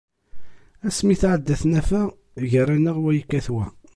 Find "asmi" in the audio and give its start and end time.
0.87-1.11